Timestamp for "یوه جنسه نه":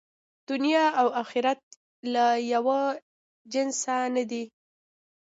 2.53-4.23